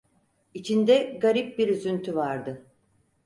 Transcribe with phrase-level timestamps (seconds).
[0.53, 2.65] İçinde garip bir üzüntü vardı.